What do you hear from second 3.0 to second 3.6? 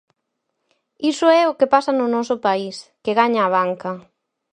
que gaña a